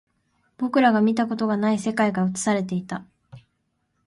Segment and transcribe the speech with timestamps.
[0.57, 3.05] 僕らが見たことがない世界が映されていた